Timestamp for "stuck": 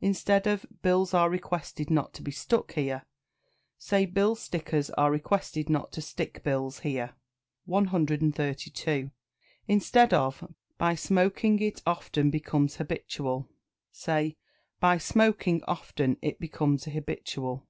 2.30-2.74